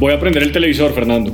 [0.00, 1.30] Voy a prender el televisor, Fernando.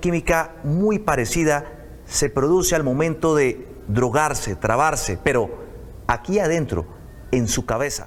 [0.00, 1.70] Química muy parecida
[2.06, 5.66] se produce al momento de drogarse, trabarse, pero
[6.08, 6.88] aquí adentro,
[7.30, 8.06] en su cabeza.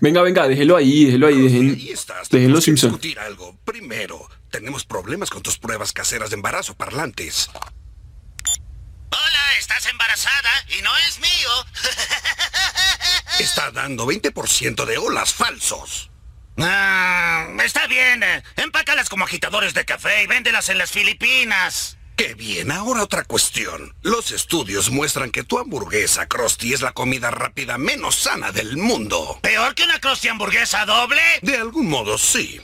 [0.00, 1.96] Venga, venga, déjelo ahí, déjelo ahí, dejen,
[2.32, 2.90] dejen los Simpson.
[2.90, 3.56] discutir algo.
[3.64, 7.50] Primero, tenemos problemas con tus pruebas caseras de embarazo parlantes.
[9.12, 10.50] Hola, ¿estás embarazada?
[10.76, 11.50] Y no es mío.
[13.38, 16.10] Está dando 20% de olas falsos.
[16.58, 18.22] Ah, está bien.
[18.22, 18.42] eh.
[18.56, 21.96] Empácalas como agitadores de café y véndelas en las Filipinas.
[22.16, 23.94] Qué bien, ahora otra cuestión.
[24.02, 29.38] Los estudios muestran que tu hamburguesa Krusty es la comida rápida menos sana del mundo.
[29.40, 31.22] ¿Peor que una crusty hamburguesa doble?
[31.42, 32.60] De algún modo sí.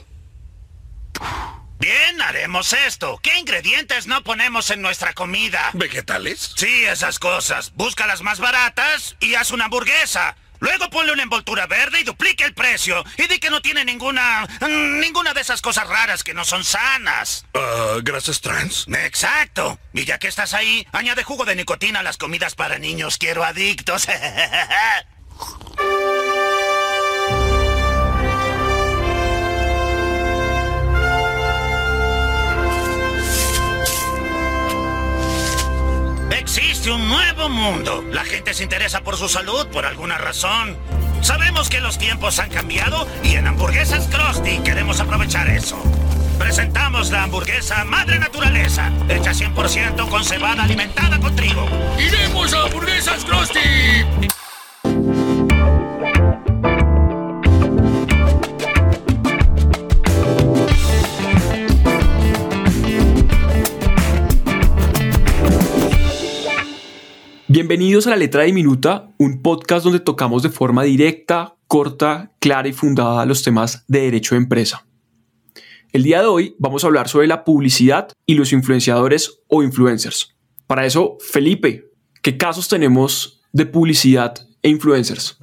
[1.79, 3.17] Bien, haremos esto.
[3.23, 5.69] ¿Qué ingredientes no ponemos en nuestra comida?
[5.73, 6.51] ¿Vegetales?
[6.57, 7.71] Sí, esas cosas.
[7.75, 10.35] Busca las más baratas y haz una hamburguesa.
[10.65, 13.03] Luego ponle una envoltura verde y duplique el precio.
[13.17, 14.47] Y di que no tiene ninguna...
[14.99, 17.45] ninguna de esas cosas raras que no son sanas.
[17.53, 18.87] Ah, ¿Grasas trans?
[18.87, 19.77] Exacto.
[19.93, 23.19] Y ya que estás ahí, añade jugo de nicotina a las comidas para niños.
[23.19, 24.07] Quiero adictos.
[36.31, 38.03] Existe un nuevo mundo.
[38.11, 40.77] La gente se interesa por su salud por alguna razón.
[41.21, 45.81] Sabemos que los tiempos han cambiado y en Hamburguesas Krusty queremos aprovechar eso.
[46.37, 51.65] Presentamos la hamburguesa Madre Naturaleza, hecha 100% con cebada alimentada con trigo.
[51.97, 54.34] ¡Iremos a hamburguesas Krusty!
[67.67, 72.73] Bienvenidos a La Letra Diminuta, un podcast donde tocamos de forma directa, corta, clara y
[72.73, 74.85] fundada los temas de derecho de empresa.
[75.91, 80.37] El día de hoy vamos a hablar sobre la publicidad y los influenciadores o influencers.
[80.67, 81.85] Para eso, Felipe,
[82.21, 85.39] ¿qué casos tenemos de publicidad e influencers?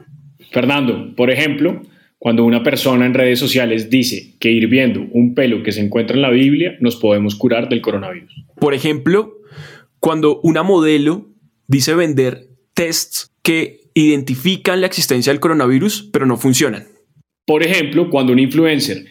[0.53, 1.83] Fernando, por ejemplo,
[2.21, 6.15] cuando una persona en redes sociales dice que ir viendo un pelo que se encuentra
[6.15, 8.45] en la Biblia nos podemos curar del coronavirus.
[8.61, 9.41] Por ejemplo,
[9.99, 11.32] cuando una modelo
[11.73, 16.87] dice vender tests que identifican la existencia del coronavirus, pero no funcionan.
[17.47, 19.07] Por ejemplo, cuando un influencer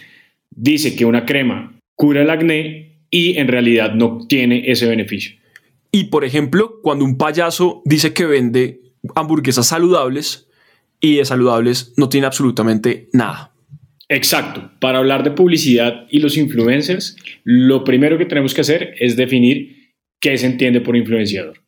[0.51, 5.35] dice que una crema cura el acné y en realidad no tiene ese beneficio.
[5.91, 8.79] Y por ejemplo, cuando un payaso dice que vende
[9.15, 10.47] hamburguesas saludables
[11.01, 13.53] y de saludables no tiene absolutamente nada.
[14.07, 14.71] Exacto.
[14.79, 19.95] Para hablar de publicidad y los influencers, lo primero que tenemos que hacer es definir
[20.19, 21.60] qué se entiende por influenciador.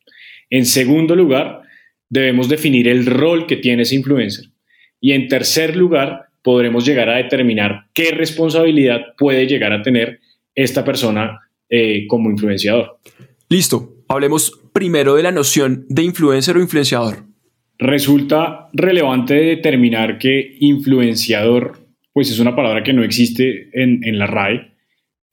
[0.54, 1.62] En segundo lugar,
[2.08, 4.44] debemos definir el rol que tiene ese influencer.
[5.00, 10.20] Y en tercer lugar, podremos llegar a determinar qué responsabilidad puede llegar a tener
[10.54, 13.00] esta persona eh, como influenciador.
[13.48, 17.24] Listo, hablemos primero de la noción de influencer o influenciador.
[17.76, 21.80] Resulta relevante determinar que influenciador,
[22.12, 24.70] pues es una palabra que no existe en, en la RAE,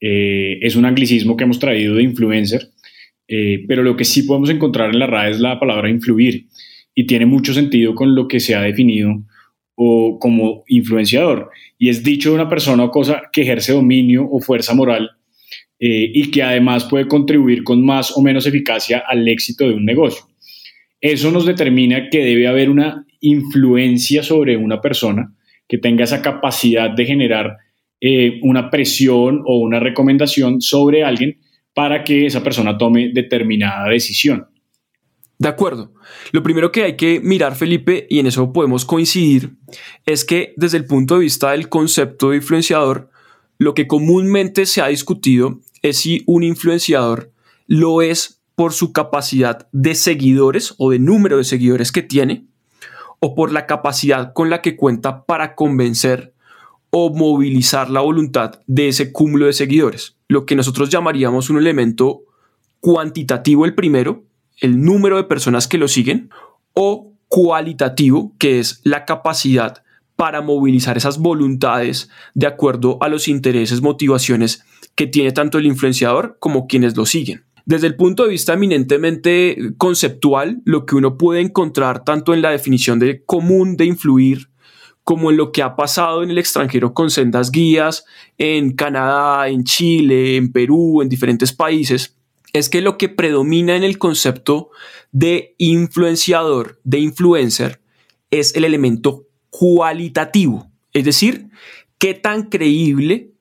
[0.00, 2.71] eh, es un anglicismo que hemos traído de influencer,
[3.28, 6.46] eh, pero lo que sí podemos encontrar en la RAE es la palabra influir
[6.94, 9.22] y tiene mucho sentido con lo que se ha definido
[9.74, 14.40] o como influenciador y es dicho de una persona o cosa que ejerce dominio o
[14.40, 15.10] fuerza moral
[15.80, 19.84] eh, y que además puede contribuir con más o menos eficacia al éxito de un
[19.84, 20.24] negocio.
[21.00, 25.34] Eso nos determina que debe haber una influencia sobre una persona
[25.66, 27.56] que tenga esa capacidad de generar
[28.00, 31.38] eh, una presión o una recomendación sobre alguien
[31.74, 34.46] para que esa persona tome determinada decisión.
[35.38, 35.92] De acuerdo.
[36.30, 39.56] Lo primero que hay que mirar, Felipe, y en eso podemos coincidir,
[40.06, 43.10] es que desde el punto de vista del concepto de influenciador,
[43.58, 47.32] lo que comúnmente se ha discutido es si un influenciador
[47.66, 52.44] lo es por su capacidad de seguidores o de número de seguidores que tiene,
[53.18, 56.34] o por la capacidad con la que cuenta para convencer
[56.90, 60.16] o movilizar la voluntad de ese cúmulo de seguidores.
[60.32, 62.22] Lo que nosotros llamaríamos un elemento
[62.80, 64.24] cuantitativo el primero,
[64.62, 66.30] el número de personas que lo siguen,
[66.72, 69.84] o cualitativo, que es la capacidad
[70.16, 74.64] para movilizar esas voluntades de acuerdo a los intereses, motivaciones
[74.94, 77.44] que tiene tanto el influenciador como quienes lo siguen.
[77.66, 82.52] Desde el punto de vista eminentemente conceptual, lo que uno puede encontrar tanto en la
[82.52, 84.48] definición de común de influir
[85.04, 88.04] como lo que ha pasado en el extranjero con sendas guías
[88.38, 92.16] en Canadá, en Chile, en Perú, en diferentes países,
[92.52, 94.70] es que lo que predomina en el concepto
[95.10, 97.80] de influenciador, de influencer,
[98.30, 101.48] es el elemento cualitativo, es decir,
[101.98, 103.32] qué tan creíble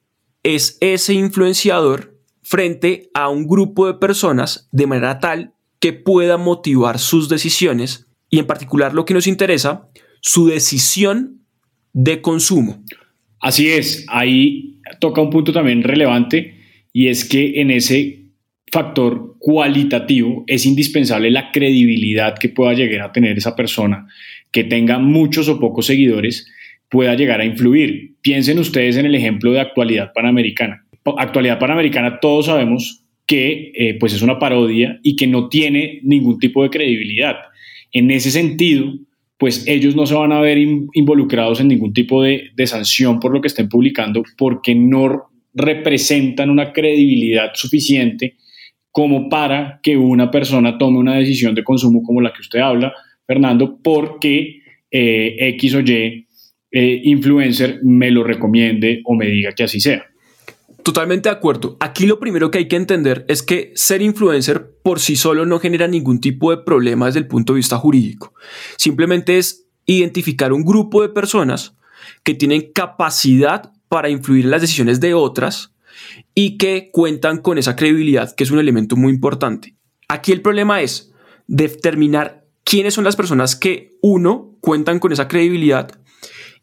[0.43, 6.99] es ese influenciador frente a un grupo de personas de manera tal que pueda motivar
[6.99, 8.07] sus decisiones.
[8.29, 9.89] Y en particular lo que nos interesa,
[10.21, 11.40] su decisión
[11.93, 12.83] de consumo.
[13.39, 16.55] Así es, ahí toca un punto también relevante
[16.93, 18.19] y es que en ese
[18.71, 24.07] factor cualitativo es indispensable la credibilidad que pueda llegar a tener esa persona,
[24.51, 26.47] que tenga muchos o pocos seguidores,
[26.89, 28.15] pueda llegar a influir.
[28.21, 30.85] Piensen ustedes en el ejemplo de actualidad panamericana.
[31.17, 36.37] Actualidad panamericana todos sabemos que eh, pues es una parodia y que no tiene ningún
[36.37, 37.37] tipo de credibilidad.
[37.91, 38.93] En ese sentido,
[39.41, 43.41] pues ellos no se van a ver involucrados en ningún tipo de, sanción por lo
[43.41, 48.35] que estén publicando porque no representan una credibilidad suficiente
[48.91, 52.93] como para que una persona tome una decisión de consumo como la que usted habla,
[53.25, 54.59] Fernando, porque
[54.91, 56.27] eh, X o Y
[56.71, 60.05] eh, influencer me lo recomiende o me diga que así sea.
[60.83, 61.77] Totalmente de acuerdo.
[61.79, 65.59] Aquí lo primero que hay que entender es que ser influencer por sí solo no
[65.59, 68.33] genera ningún tipo de problema desde el punto de vista jurídico.
[68.77, 71.75] Simplemente es identificar un grupo de personas
[72.23, 75.73] que tienen capacidad para influir en las decisiones de otras
[76.33, 79.75] y que cuentan con esa credibilidad, que es un elemento muy importante.
[80.07, 81.11] Aquí el problema es
[81.47, 85.91] determinar quiénes son las personas que, uno, cuentan con esa credibilidad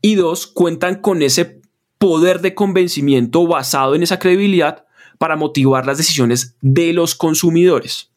[0.01, 1.61] y dos, cuentan con ese
[1.99, 4.87] poder de convencimiento basado en esa credibilidad
[5.19, 8.11] para motivar las decisiones de los consumidores.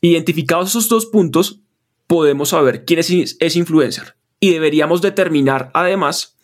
[0.00, 1.60] Identificados esos dos puntos,
[2.06, 6.36] podemos saber quién es, es influencer y deberíamos determinar además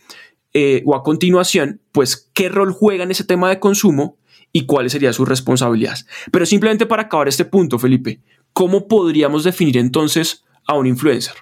[0.53, 4.19] eh, o a continuación, pues qué rol juega en ese tema de consumo
[4.53, 6.07] y cuáles serían sus responsabilidades.
[6.31, 8.21] Pero simplemente para acabar este punto, Felipe,
[8.53, 11.35] ¿cómo podríamos definir entonces a un influencer?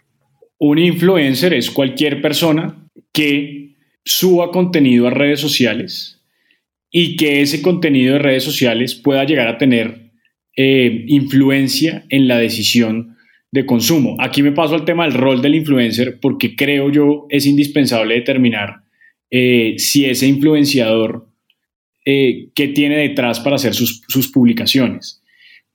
[0.59, 3.72] Un influencer es cualquier persona que
[4.05, 6.21] suba contenido a redes sociales
[6.91, 10.11] y que ese contenido de redes sociales pueda llegar a tener
[10.57, 13.17] eh, influencia en la decisión
[13.51, 14.17] de consumo.
[14.19, 18.83] Aquí me paso al tema del rol del influencer porque creo yo es indispensable determinar
[19.31, 21.27] eh, si ese influenciador
[22.05, 25.23] eh, tiene detrás para hacer sus, publicaciones.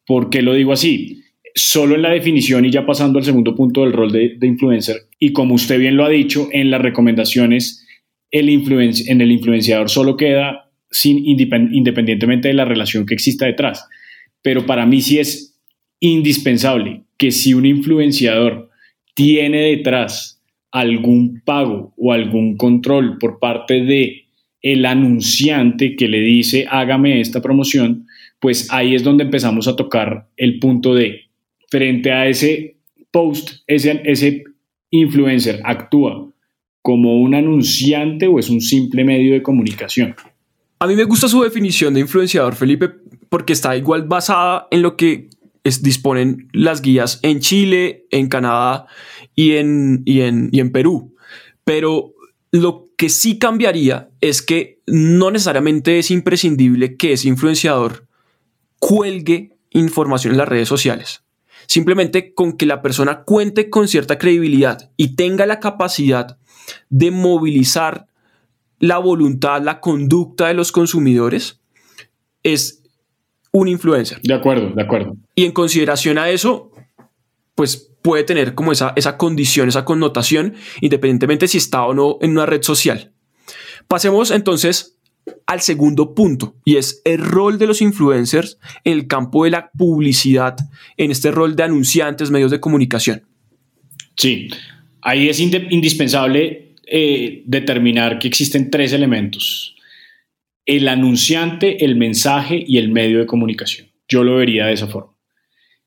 [0.06, 1.24] ¿Por qué lo digo así?
[1.56, 5.34] Solo en la definición y ya pasando al segundo punto del rol de, influencer, y
[5.34, 7.87] como usted bien lo ha dicho, en las recomendaciones,
[8.32, 13.88] el en el influenciador solo queda sin, independientemente de la relación que exista detrás.
[14.42, 15.60] Pero para mí sí es
[16.00, 18.70] indispensable que si un influenciador
[19.14, 20.42] tiene detrás
[20.72, 24.26] algún pago o algún control por parte de
[24.62, 28.06] el anunciante que le dice hágame esta promoción,
[28.40, 31.22] pues ahí es donde empezamos a tocar el punto de
[31.70, 32.78] frente a ese
[33.12, 34.44] post, ese, ese
[34.92, 36.32] influencer actúa
[36.88, 40.16] como un anunciante o es un simple medio de comunicación.
[40.80, 42.90] A mí me gusta su definición de influenciador, Felipe,
[43.28, 45.28] porque está igual basada en lo que
[45.82, 48.86] disponen las guías en Chile, en Canadá
[49.36, 51.14] y en, y en, y en Perú.
[51.66, 52.14] Pero
[52.52, 58.08] lo que sí cambiaría es que no necesariamente es imprescindible que ese influenciador
[58.80, 61.22] cuelgue información en las redes sociales.
[61.68, 66.38] Simplemente con que la persona cuente con cierta credibilidad y tenga la capacidad
[66.90, 68.08] de movilizar
[68.80, 71.60] la voluntad, la conducta de los consumidores,
[72.44, 72.84] es
[73.52, 74.22] un influencer.
[74.22, 75.18] De acuerdo, de acuerdo.
[75.36, 76.72] Y en consideración a eso,
[77.56, 82.32] pues puede tener como esa, esa condición, esa connotación, independientemente si está o no en
[82.32, 83.12] una red social.
[83.88, 84.97] Pasemos entonces
[85.46, 89.72] al segundo punto y es el rol de los influencers en el campo de la
[89.72, 90.56] publicidad,
[90.98, 93.24] en este rol de anunciantes, medios de comunicación.
[94.16, 94.50] Sí,
[95.02, 99.76] ahí es indispensable eh, determinar que existen tres elementos.
[100.66, 103.88] El anunciante, el mensaje y el medio de comunicación.
[104.08, 105.14] Yo lo vería de esa forma.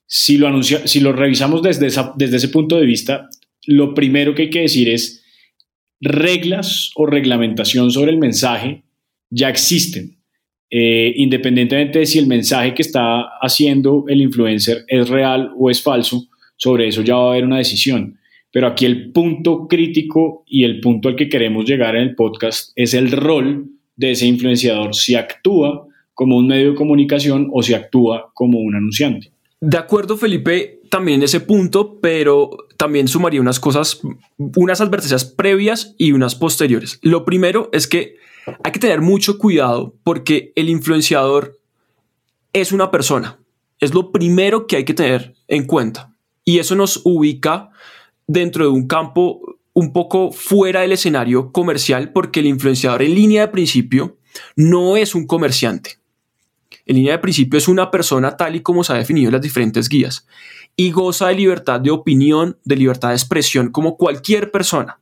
[0.07, 3.29] Si lo, anuncia, si lo revisamos desde, desde ese punto de vista,
[3.67, 5.25] lo primero que hay que decir es
[6.01, 8.85] reglas o reglamentación sobre el mensaje
[9.31, 10.17] ya existen.
[10.73, 15.83] Eh, independientemente de si el mensaje que está haciendo el influencer es real o es
[15.83, 18.19] falso, sobre eso ya va a haber una decisión.
[18.53, 22.73] Pero aquí el punto crítico y el punto al que queremos llegar en el podcast
[22.77, 27.75] es el rol de ese influenciador, si actúa como un medio de comunicación o si
[27.75, 29.33] actúa como un anunciante.
[29.61, 34.01] De acuerdo, Felipe, también en ese punto, pero también sumaría unas cosas,
[34.57, 36.99] unas advertencias previas y unas posteriores.
[37.03, 38.17] Lo primero es que
[38.65, 41.61] hay que tener mucho cuidado porque el influenciador
[42.55, 43.39] es una persona.
[43.81, 46.15] Es lo primero que hay que tener en cuenta.
[46.45, 47.71] Y eso nos ubica
[48.27, 53.43] dentro de un campo un poco fuera del escenario comercial porque el influenciador en línea
[53.43, 54.19] de principio
[54.57, 56.00] no es un comerciante.
[56.91, 59.43] En línea de principio es una persona tal y como se ha definido en las
[59.43, 60.27] diferentes guías
[60.75, 64.99] y goza de libertad de opinión, de libertad de expresión como cualquier persona.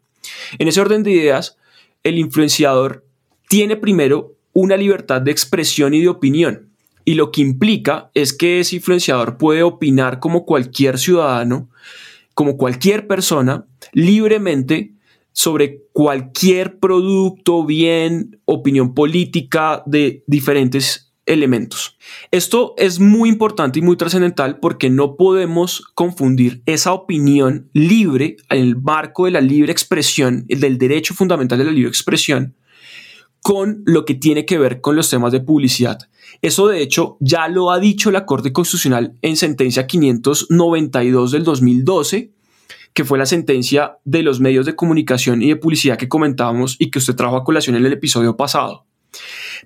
[0.59, 1.57] En ese orden de ideas,
[2.03, 3.07] el influenciador
[3.49, 6.69] tiene primero una libertad de expresión y de opinión.
[7.07, 11.71] Y lo que implica es que ese influenciador puede opinar como cualquier ciudadano,
[12.35, 13.65] como cualquier persona,
[13.95, 14.93] libremente
[15.33, 21.97] sobre cualquier producto, bien, opinión política de diferentes elementos.
[22.31, 28.59] Esto es muy importante y muy trascendental porque no podemos confundir esa opinión libre en
[28.59, 32.57] el marco de la libre expresión, del derecho fundamental de la libre expresión,
[33.41, 35.99] con lo que tiene que ver con los temas de publicidad.
[36.43, 42.33] Eso de hecho ya lo ha dicho la Corte Constitucional en sentencia 592 del 2012
[42.99, 46.91] que fue la sentencia de los medios de comunicación y de publicidad que comentábamos y
[46.91, 48.88] que usted trajo a colación en el episodio pasado.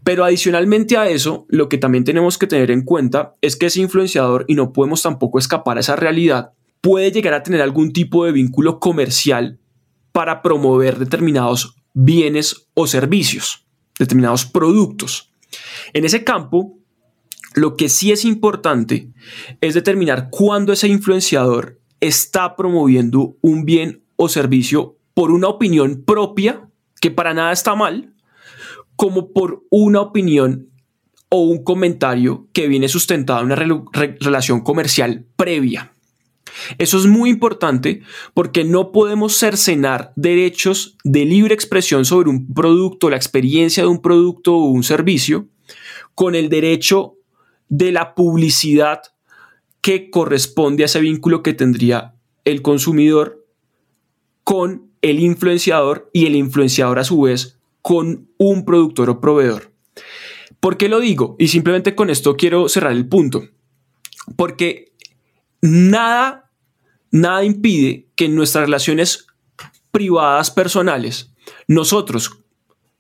[0.05, 3.81] Pero adicionalmente a eso, lo que también tenemos que tener en cuenta es que ese
[3.81, 8.25] influenciador, y no podemos tampoco escapar a esa realidad, puede llegar a tener algún tipo
[8.25, 9.59] de vínculo comercial
[10.13, 13.67] para promover determinados bienes o servicios,
[13.99, 15.33] determinados productos.
[15.93, 16.79] En ese campo,
[17.55, 19.11] lo que sí es importante
[19.61, 26.69] es determinar cuándo ese influenciador está promoviendo un bien o servicio por una opinión propia,
[27.01, 28.12] que para nada está mal,
[28.97, 30.69] como por una opinión
[31.29, 33.57] o un comentario que viene sustentado en una
[34.21, 35.95] relación comercial previa.
[36.79, 38.03] Eso es muy importante
[38.35, 44.03] porque no podemos cercenar derechos de libre expresión sobre un producto, la experiencia de un
[44.03, 45.49] producto o un servicio,
[46.15, 47.15] con el derecho
[47.69, 49.01] de la publicidad
[49.81, 53.47] que corresponde a ese vínculo que tendría el consumidor
[54.45, 59.73] con el influenciador y el influenciador a su vez con un productor o proveedor.
[60.61, 61.37] ¿Por qué lo digo?
[61.39, 63.43] Y simplemente con esto quiero cerrar el punto.
[64.37, 64.93] Porque
[65.61, 66.51] nada,
[67.11, 69.27] nada impide que en nuestras relaciones
[69.91, 71.35] privadas personales
[71.67, 72.39] nosotros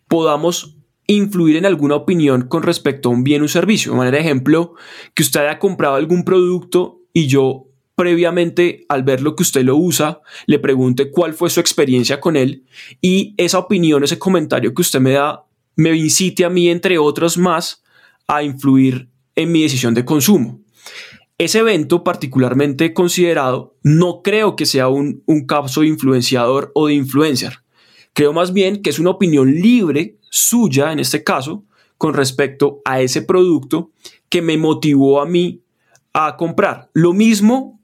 [0.08, 3.92] podamos influir en alguna opinión con respecto a un bien o servicio.
[3.92, 4.74] De manera de ejemplo,
[5.14, 9.76] que usted haya comprado algún producto y yo previamente al ver lo que usted lo
[9.76, 12.64] usa, le pregunte cuál fue su experiencia con él
[13.00, 15.44] y esa opinión, ese comentario que usted me da,
[15.76, 17.82] me incite a mí, entre otros más,
[18.26, 20.60] a influir en mi decisión de consumo.
[21.38, 27.58] Ese evento particularmente considerado no creo que sea un, un caso influenciador o de influencer.
[28.12, 31.64] Creo más bien que es una opinión libre suya, en este caso,
[31.98, 33.90] con respecto a ese producto
[34.28, 35.62] que me motivó a mí
[36.12, 36.90] a comprar.
[36.94, 37.81] Lo mismo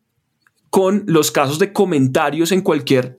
[0.70, 3.18] con los casos de comentarios en cualquier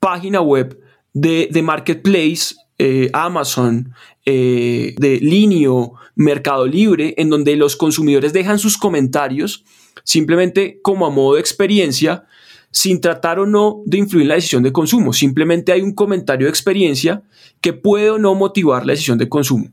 [0.00, 0.80] página web
[1.12, 3.94] de, Marketplace, eh, Amazon,
[4.26, 9.64] eh, de Linio, Mercado Libre, en donde los consumidores dejan sus comentarios
[10.02, 12.26] simplemente como a modo de experiencia,
[12.70, 15.12] sin tratar o no de influir en la decisión de consumo.
[15.12, 17.22] Simplemente hay un comentario de experiencia
[17.60, 19.70] que puede o no motivar la decisión de consumo.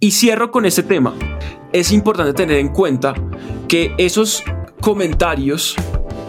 [0.00, 1.14] Y cierro con este tema.
[1.72, 3.14] Es importante tener en cuenta
[3.68, 4.42] que esos
[4.86, 5.74] comentarios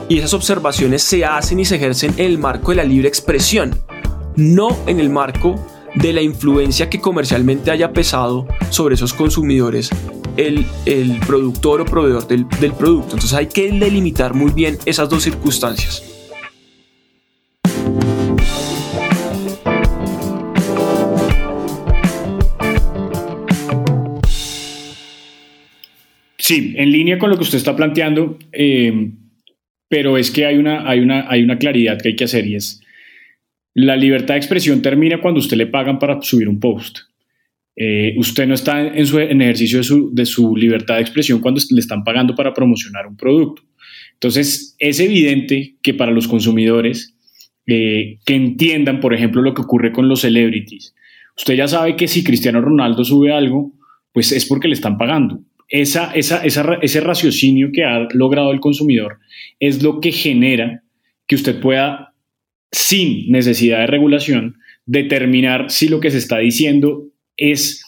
[0.10, 3.80] y esas observaciones se hacen y se ejercen en el marco de la libre expresión,
[4.36, 9.92] no en el marco de la influencia que comercialmente haya pesado sobre esos consumidores
[10.38, 10.66] el,
[11.28, 13.14] productor o proveedor del, del producto.
[13.14, 16.17] Entonces hay que delimitar muy bien esas dos circunstancias.
[26.48, 29.12] Sí, en línea con lo que usted está planteando, eh,
[29.89, 32.56] pero es que hay una, hay, una, hay una claridad que hay que hacer y
[32.56, 32.82] es,
[33.74, 37.00] la libertad de expresión termina cuando usted le pagan para subir un post.
[37.75, 41.60] Eh, usted no está en, su, ejercicio de su, de su, libertad de expresión cuando
[41.70, 43.63] le están pagando para promocionar un producto.
[44.13, 47.13] Entonces, es evidente que para los consumidores
[47.66, 50.96] eh, que entiendan, por ejemplo, lo que ocurre con los celebrities,
[51.36, 53.74] usted ya sabe que si Cristiano Ronaldo sube algo,
[54.13, 59.20] pues es porque le están pagando esa, ese raciocinio que ha logrado el consumidor
[59.60, 60.84] es lo que genera
[61.28, 62.14] que usted pueda,
[62.72, 67.84] sin necesidad de regulación, determinar si lo que se está diciendo es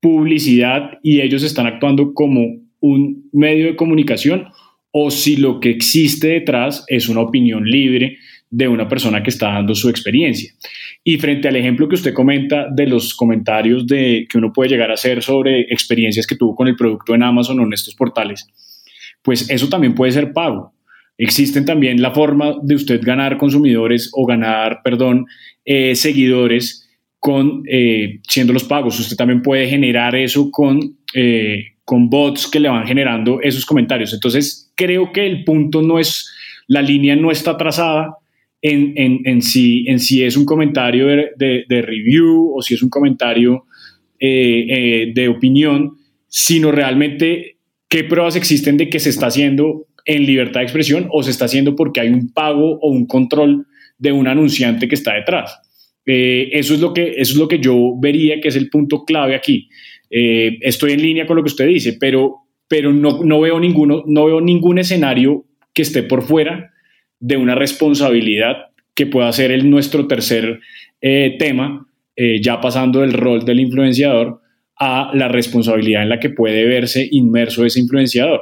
[0.00, 4.46] publicidad y ellos están actuando como un medio de comunicación
[4.92, 8.18] o si lo que existe detrás es una opinión libre
[8.50, 10.52] de una persona que está dando su experiencia.
[11.02, 14.90] Y frente al ejemplo que usted comenta de los comentarios de, que uno puede llegar
[14.90, 18.46] a hacer sobre experiencias que tuvo con el producto en Amazon o en estos portales,
[19.22, 20.72] pues eso también puede ser pago.
[21.18, 25.26] Existen también la forma de usted ganar consumidores o ganar, perdón,
[25.64, 26.88] eh, seguidores
[27.18, 29.00] con eh, siendo los pagos.
[29.00, 34.12] Usted también puede generar eso con, eh, con bots que le van generando esos comentarios.
[34.12, 36.30] Entonces, creo que el punto no es,
[36.68, 38.18] la línea no está trazada
[38.68, 39.86] en, si,
[40.22, 43.64] es un comentario de, review o si es un comentario
[44.18, 45.92] de opinión,
[46.28, 47.58] sino realmente
[47.88, 51.46] qué pruebas existen de que se está haciendo en libertad de expresión o se está
[51.46, 53.66] haciendo porque hay un pago o un control
[53.98, 55.58] de un anunciante que está detrás.
[56.06, 59.34] Eh, eso, es lo que, es lo que yo vería que es el punto clave
[59.34, 59.68] aquí.
[60.08, 62.36] Eh, estoy en línea con lo que usted dice, pero,
[62.68, 65.44] pero no, no, veo ninguno, no veo ningún escenario
[65.74, 66.70] que esté por fuera
[67.20, 68.56] de una responsabilidad
[68.94, 70.60] que pueda ser el, nuestro tercer
[71.00, 71.86] eh, tema,
[72.40, 74.40] ya pasando del rol del influenciador
[74.78, 78.40] a la responsabilidad en la que puede verse inmerso ese influenciador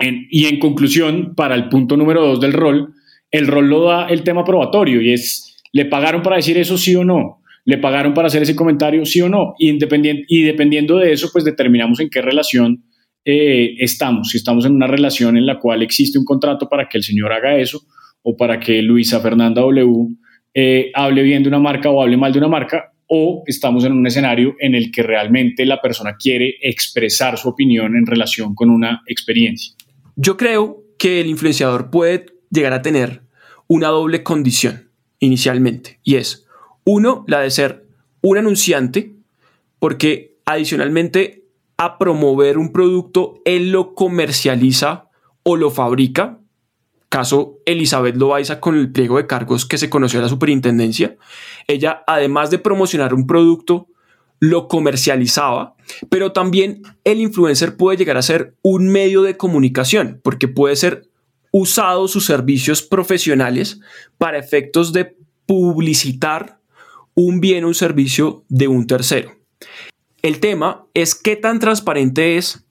[0.00, 2.94] y en conclusión, para el punto número dos del rol,
[3.30, 6.94] el rol lo da el tema probatorio y es, ¿le pagaron para decir eso sí
[6.96, 7.42] o no?
[7.64, 9.54] ¿Le pagaron para hacer ese comentario sí o no?
[9.58, 9.78] Y,
[10.28, 12.82] y dependiendo de eso, pues determinamos en qué relación
[13.24, 14.30] eh, estamos.
[14.30, 17.32] Si estamos en una relación en la cual existe un contrato para que el señor
[17.32, 17.82] haga eso
[18.22, 20.08] o para que Luisa Fernanda W
[20.54, 23.92] eh, hable bien de una marca o hable mal de una marca, o estamos en
[23.92, 28.70] un escenario en el que realmente la persona quiere expresar su opinión en relación con
[28.70, 29.74] una experiencia.
[30.16, 33.22] Yo creo que el influenciador puede llegar a tener
[33.66, 36.46] una doble condición inicialmente y es,
[36.84, 37.84] uno, la de ser
[38.22, 39.12] un anunciante,
[39.78, 41.44] porque adicionalmente
[41.80, 45.08] a promover un producto, él lo comercializa
[45.42, 46.38] o lo fabrica.
[47.08, 51.16] Caso Elizabeth Loaiza con el pliego de cargos que se conoció a la superintendencia.
[51.66, 53.88] Ella, además de promocionar un producto,
[54.40, 55.74] lo comercializaba,
[56.10, 61.08] pero también el influencer puede llegar a ser un medio de comunicación, porque puede ser
[61.50, 63.80] usado sus servicios profesionales
[64.18, 65.16] para efectos de
[65.46, 66.60] publicitar
[67.14, 69.39] un bien o un servicio de un tercero.
[70.22, 72.64] El tema es qué tan transparente es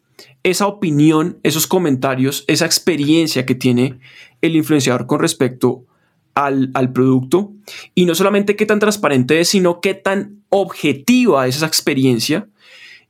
[0.44, 4.00] esa opinión, esos comentarios, esa experiencia que tiene
[4.42, 5.86] el influenciador con respecto
[6.34, 7.52] al, producto
[7.96, 12.48] y no solamente qué tan transparente es, sino qué tan objetiva es esa experiencia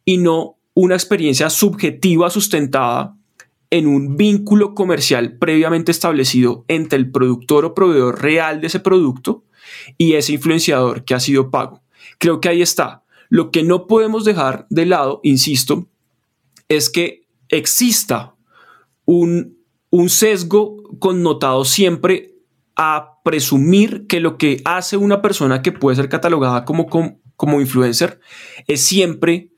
[0.04, 3.16] y no una experiencia subjetiva sustentada
[3.70, 9.44] en un vínculo comercial previamente establecido entre el productor o proveedor real de ese producto
[9.98, 11.84] y ese influenciador que ha sido pago.
[12.18, 13.04] Creo que ahí está.
[13.30, 15.88] Lo que no podemos dejar de lado, insisto,
[16.68, 18.36] es que exista
[19.06, 19.58] un,
[19.90, 22.36] un sesgo connotado siempre
[22.76, 28.20] a presumir que lo que hace una persona que puede ser catalogada como, como, influencer
[28.68, 29.52] es siempre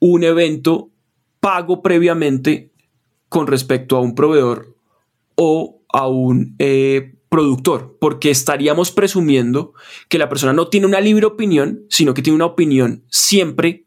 [0.00, 0.90] un evento
[1.40, 2.72] pago previamente
[3.28, 4.74] con respecto a un proveedor
[5.36, 9.74] o a un eh, productor, porque estaríamos presumiendo
[10.08, 13.84] que la persona no tiene una libre opinión, sino que tiene una opinión siempre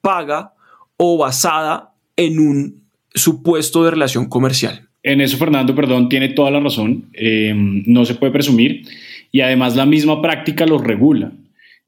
[0.00, 0.54] paga
[0.96, 2.82] o basada en un
[3.14, 4.88] supuesto de relación comercial.
[5.02, 7.10] En eso Fernando, perdón, tiene toda la razón.
[7.12, 8.82] Eh, no se puede presumir
[9.30, 11.32] y además la misma práctica lo regula.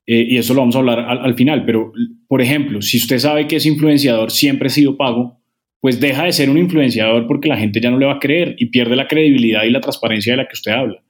[0.06, 1.64] Eh, y eso lo vamos a hablar al, final.
[1.66, 1.92] Pero,
[2.28, 5.37] por ejemplo, si usted sabe que ese influenciador siempre ha sido pago,
[5.80, 8.56] pues deja de ser un influenciador porque la gente ya no le va a creer
[8.58, 11.02] y pierde la credibilidad y la transparencia de la que usted habla.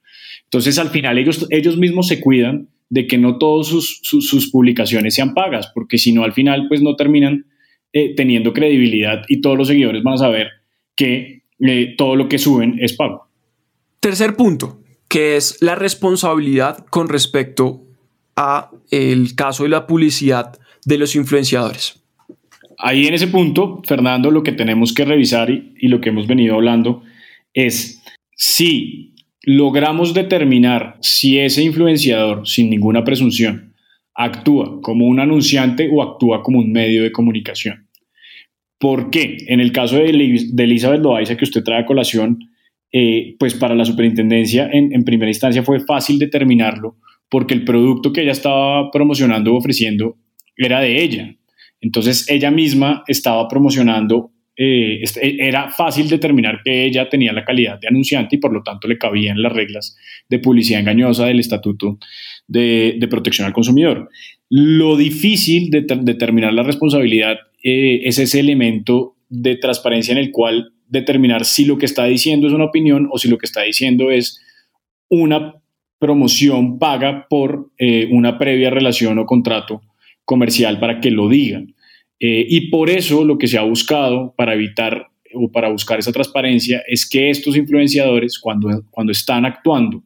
[0.45, 5.15] Entonces, al final, ellos, ellos mismos se cuidan de que no todas sus, sus, publicaciones
[5.15, 7.47] sean pagas, porque si no, al final, pues no terminan
[7.93, 10.49] eh, teniendo credibilidad y todos los seguidores van a saber
[10.95, 13.29] que eh, todo lo que suben es pago.
[14.01, 17.85] Tercer punto, que es la responsabilidad con respecto
[18.37, 21.98] a el caso de la publicidad de los influenciadores.
[22.79, 26.55] Ahí en ese punto, Fernando, lo que tenemos que revisar y, lo que hemos venido
[26.55, 27.03] hablando
[27.53, 28.03] es
[28.37, 33.75] si logramos determinar si ese influenciador, sin ninguna presunción,
[34.15, 37.89] actúa como un anunciante o actúa como un medio de comunicación.
[38.79, 39.39] ¿Por qué?
[39.49, 42.39] En el caso de, Elizabeth Loaiza que usted trae a colación,
[42.93, 46.97] eh, pues para la superintendencia en, primera instancia fue fácil determinarlo
[47.29, 50.17] porque el producto que ella estaba promocionando o ofreciendo
[50.57, 51.35] era de ella.
[51.81, 57.89] Entonces ella misma estaba promocionando, eh, era fácil determinar que ella tenía la calidad de
[57.89, 59.97] anunciante y por lo tanto le cabían las reglas
[60.29, 61.99] de publicidad engañosa del Estatuto
[62.49, 64.09] de, Protección al Consumidor.
[64.51, 70.73] Lo difícil de determinar la responsabilidad eh, es ese elemento de transparencia en el cual
[70.89, 74.11] determinar si lo que está diciendo es una opinión o si lo que está diciendo
[74.11, 74.41] es
[75.09, 75.55] una
[75.99, 79.83] promoción paga por eh, una previa relación o contrato
[80.29, 81.75] comercial para que lo digan.
[82.21, 86.13] Eh, y por eso lo que se ha buscado para evitar o para buscar esa
[86.13, 90.03] transparencia es que estos influenciadores, cuando, cuando están actuando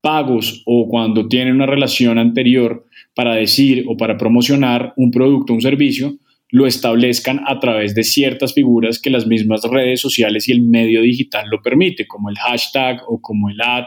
[0.00, 5.56] pagos o cuando tienen una relación anterior para decir o para promocionar un producto o
[5.56, 6.14] un servicio,
[6.50, 11.02] lo establezcan a través de ciertas figuras que las mismas redes sociales y el medio
[11.02, 13.86] digital lo permite, como el hashtag o como el ad,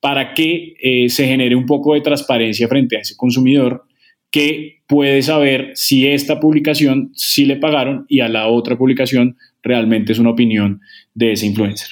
[0.00, 3.84] para que eh, se genere un poco de transparencia frente a ese consumidor
[4.32, 10.12] que puede saber si esta publicación sí le pagaron y a la otra publicación realmente
[10.12, 10.80] es una opinión
[11.14, 11.88] de ese influencer.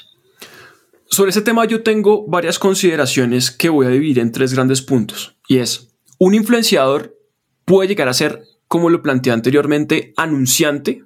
[1.05, 5.37] Sobre ese tema yo tengo varias consideraciones que voy a dividir en tres grandes puntos.
[5.49, 7.17] Y es, un influenciador
[7.65, 11.03] puede llegar a ser como lo planteé anteriormente, anunciante,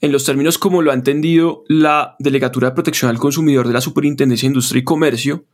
[0.00, 3.80] en los términos como lo ha entendido la Delegatura de Protección al Consumidor de la
[3.80, 5.46] Superintendencia de Industria y Comercio,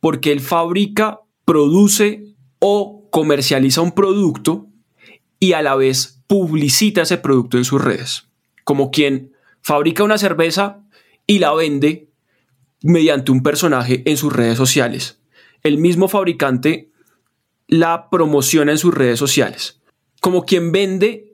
[0.00, 2.24] porque él fabrica, produce
[2.58, 4.66] o comercializa un producto
[5.38, 8.24] y a la vez publicita ese producto en sus redes,
[8.64, 10.82] como quien fabrica una cerveza
[11.28, 12.08] y la vende
[12.82, 15.20] mediante un personaje en sus redes sociales.
[15.62, 16.90] El mismo fabricante
[17.68, 19.78] la promociona en sus redes sociales
[20.22, 21.32] como quien vende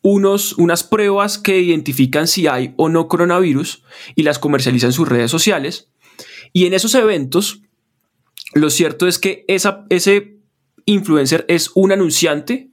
[0.00, 3.84] unos, unas pruebas que identifican si hay o no coronavirus
[4.16, 5.90] y las comercializa en sus redes sociales.
[6.54, 7.60] Y en esos eventos,
[8.54, 10.39] lo cierto es que esa, ese
[10.90, 12.70] influencer es un anunciante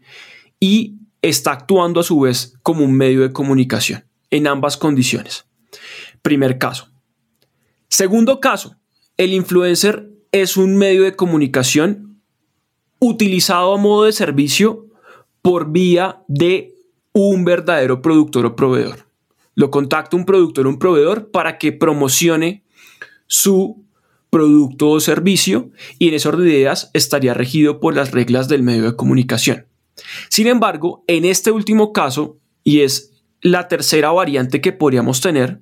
[0.60, 5.45] y está actuando a su vez como un medio de comunicación en ambas condiciones.
[6.21, 6.89] Primer caso.
[7.89, 8.75] Segundo caso,
[9.17, 12.21] el influencer es un medio de comunicación
[12.99, 14.88] utilizado a modo de servicio
[15.41, 16.75] por vía de
[17.13, 19.08] un verdadero productor o proveedor.
[19.56, 22.63] Lo contacta un productor o un proveedor para que promocione
[23.27, 23.87] su
[24.29, 28.63] producto o servicio y en ese orden de ideas estaría regido por las reglas del
[28.63, 29.65] medio de comunicación.
[30.29, 35.61] Sin embargo, en este último caso, y es la tercera variante que podríamos tener,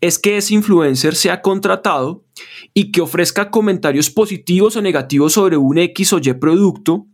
[0.00, 2.24] es que ese influencer sea contratado
[2.74, 7.06] y que ofrezca comentarios positivos o negativos sobre un X o Y producto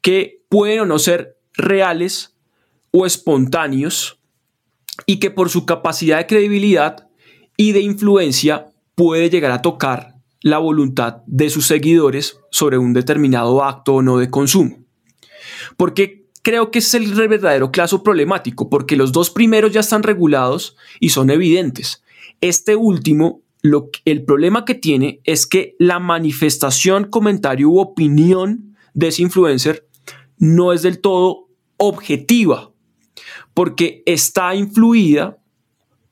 [0.00, 2.36] que pueden o no ser reales
[2.92, 4.18] o espontáneos
[5.06, 7.08] y que por su capacidad de credibilidad
[7.56, 8.67] y de influencia
[8.98, 14.18] puede llegar a tocar la voluntad de sus seguidores sobre un determinado acto o no
[14.18, 14.78] de consumo.
[15.76, 20.76] Porque creo que es el verdadero caso problemático, porque los dos primeros ya están regulados
[20.98, 22.02] y son evidentes.
[22.40, 23.42] Este último,
[24.04, 29.86] el problema que tiene es que la manifestación, comentario u opinión de ese influencer
[30.38, 32.72] no es del todo objetiva,
[33.54, 35.38] porque está influida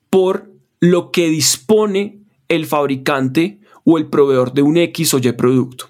[0.09, 5.89] por lo que dispone el fabricante o el proveedor de un X o Y producto.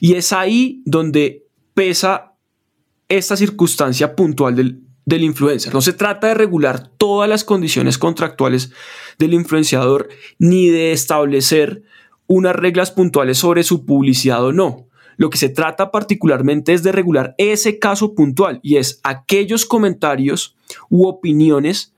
[0.00, 2.34] Y es ahí donde pesa
[3.08, 5.72] esta circunstancia puntual del, del influencer.
[5.72, 8.72] No se trata de regular todas las condiciones contractuales
[9.18, 10.08] del influenciador
[10.38, 11.82] ni de establecer
[12.26, 14.88] unas reglas puntuales sobre su publicidad o no.
[15.16, 20.56] Lo que se trata particularmente es de regular ese caso puntual y es aquellos comentarios
[20.90, 21.92] u opiniones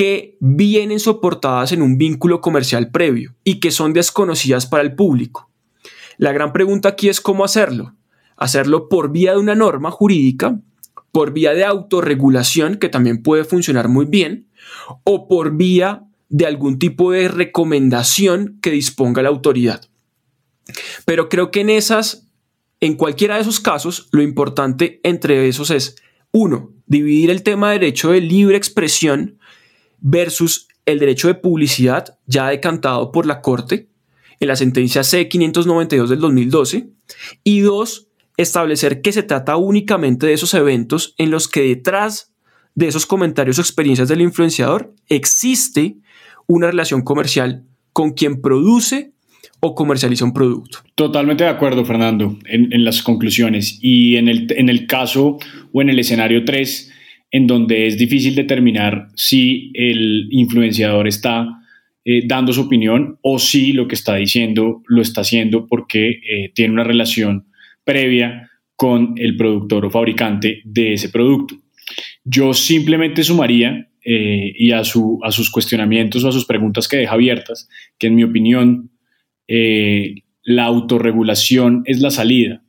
[0.00, 5.50] que vienen soportadas en un vínculo comercial previo y que son desconocidas para el público.
[6.16, 7.94] La gran pregunta aquí es cómo hacerlo.
[8.38, 10.58] Hacerlo por vía de una norma jurídica,
[11.12, 14.48] por vía de autorregulación, que también puede funcionar muy bien,
[15.04, 19.82] o por vía de algún tipo de recomendación que disponga la autoridad.
[21.04, 22.26] Pero creo que en esas
[22.80, 25.96] en cualquiera de esos casos, lo importante entre esos es,
[26.32, 29.36] uno, dividir el tema de derecho de libre expresión
[30.00, 33.88] versus el derecho de publicidad ya decantado por la Corte
[34.40, 36.88] en la sentencia C592 del 2012.
[37.44, 42.32] Y dos, establecer que se trata únicamente de esos eventos en los que detrás
[42.74, 45.96] de esos comentarios o experiencias del influenciador existe
[46.46, 49.12] una relación comercial con quien produce
[49.60, 50.78] o comercializa un producto.
[50.94, 53.78] Totalmente de acuerdo, Fernando, en, las conclusiones.
[53.82, 55.38] Y en el, en el caso
[55.72, 56.90] o en el escenario 3,
[57.30, 61.46] en donde es difícil determinar si el influenciador está
[62.04, 66.50] eh, dando su opinión o si lo que está diciendo lo está haciendo porque eh,
[66.54, 67.46] tiene una relación
[67.84, 71.56] previa con el productor o fabricante de ese producto.
[72.24, 76.96] Yo simplemente sumaría, eh, y a, su, a sus cuestionamientos o a sus preguntas que
[76.96, 78.90] deja abiertas, que en mi opinión
[80.44, 82.62] la autorregulación es la salida,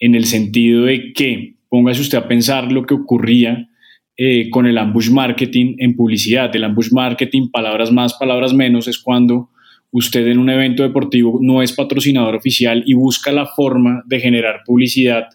[0.00, 3.68] en el sentido de que, póngase usted a pensar lo que ocurría
[4.16, 6.54] eh, con el ambush marketing en publicidad.
[6.54, 9.50] El ambush marketing, palabras más, palabras menos, es cuando
[9.90, 14.62] usted en un evento deportivo no es patrocinador oficial y busca la forma de generar
[14.66, 15.28] publicidad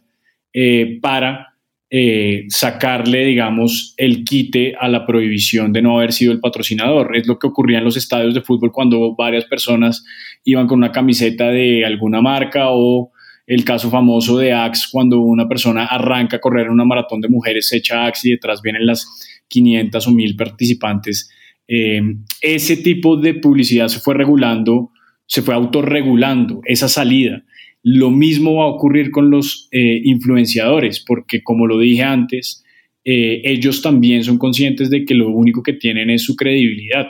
[0.53, 1.49] eh, para
[1.91, 7.15] eh, sacarle, digamos, el quite a la prohibición de no haber sido el patrocinador.
[7.15, 10.05] Es lo que ocurría en los estadios de fútbol cuando varias personas
[10.43, 13.11] iban con una camiseta de alguna marca o
[13.49, 17.67] el caso famoso de Axe cuando una persona arranca a correr una maratón de mujeres,
[17.67, 19.07] se echa Axe y detrás vienen las
[19.47, 21.31] 500 o 1000 participantes.
[21.67, 21.99] Eh,
[22.41, 24.91] ese tipo de publicidad se fue regulando,
[25.25, 27.43] se fue autorregulando esa salida.
[27.81, 32.63] Lo mismo va a ocurrir con los eh, influenciadores, porque como lo dije antes,
[33.03, 37.07] eh, ellos también son conscientes de que lo único que tienen es su credibilidad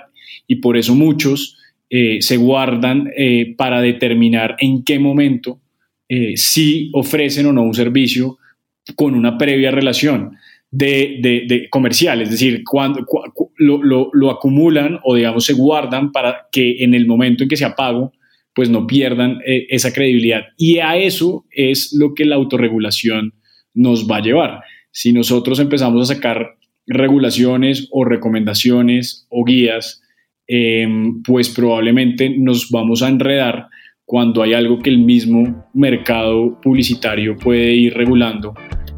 [0.47, 1.57] y por eso muchos
[1.91, 3.09] se guardan
[3.57, 5.59] para determinar en qué momento
[6.35, 8.39] si ofrecen o no un servicio
[8.95, 10.31] con una previa relación
[10.71, 13.05] de, comercial, es decir, cuando,
[13.57, 17.75] lo, lo, acumulan o digamos se guardan para que en el momento en que sea
[17.75, 18.11] pago
[18.59, 20.47] pues no pierdan eh, esa credibilidad.
[20.57, 23.33] Y a eso es lo que la autorregulación
[23.73, 24.59] nos va a llevar.
[24.91, 30.01] Si nosotros empezamos a sacar regulaciones o recomendaciones o guías,
[30.47, 33.67] em, pues probablemente nos vamos a enredar
[34.09, 38.55] cuando hay algo que el mismo mercado publicitario puede ir regulando,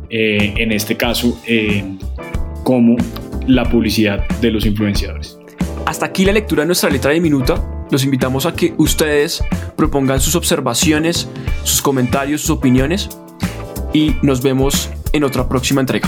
[0.10, 2.00] eh, en este caso, em,
[2.64, 2.96] como
[3.46, 5.38] la publicidad de los influenciadores.
[5.86, 9.44] Hasta aquí la lectura de nuestra letra de minuta los invitamos a que ustedes
[9.76, 11.28] propongan sus observaciones,
[11.66, 13.10] sus comentarios, sus opiniones
[13.94, 16.08] y nos vemos en otra próxima entrega.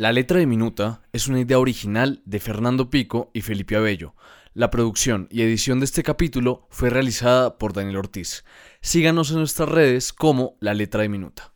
[0.00, 4.14] La letra de Minuta es una idea original de Fernando Pico y Felipe Abello
[4.52, 8.44] la producción y edición de este capítulo fue realizada por Daniel Ortiz.
[8.80, 11.52] Síganos en nuestras redes como La Letra de Minuta.